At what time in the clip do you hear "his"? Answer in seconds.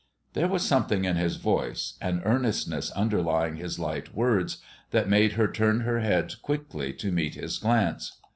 1.15-1.35, 3.57-3.77, 7.35-7.59